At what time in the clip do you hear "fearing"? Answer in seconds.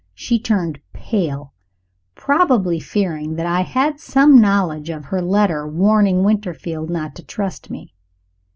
2.79-3.35